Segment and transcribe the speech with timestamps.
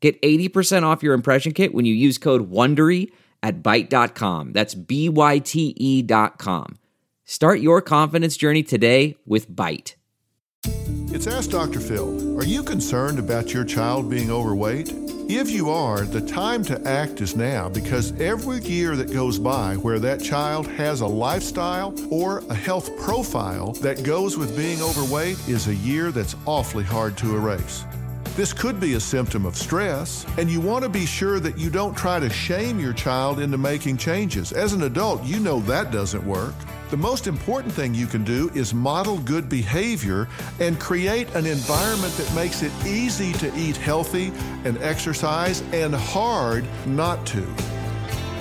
[0.00, 3.10] Get 80% off your impression kit when you use code WONDERY
[3.42, 4.52] at Byte.com.
[4.52, 6.78] That's B-Y-T-E dot com.
[7.24, 9.94] Start your confidence journey today with Byte.
[11.10, 11.80] It's Ask Dr.
[11.80, 12.38] Phil.
[12.38, 14.92] Are you concerned about your child being overweight?
[15.30, 19.76] If you are, the time to act is now because every year that goes by
[19.76, 25.38] where that child has a lifestyle or a health profile that goes with being overweight
[25.48, 27.84] is a year that's awfully hard to erase.
[28.38, 31.70] This could be a symptom of stress, and you want to be sure that you
[31.70, 34.52] don't try to shame your child into making changes.
[34.52, 36.54] As an adult, you know that doesn't work.
[36.90, 40.28] The most important thing you can do is model good behavior
[40.60, 44.30] and create an environment that makes it easy to eat healthy
[44.64, 47.42] and exercise and hard not to.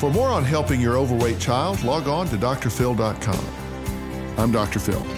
[0.00, 3.46] For more on helping your overweight child, log on to drphil.com.
[4.36, 4.80] I'm Dr.
[4.80, 5.17] Phil.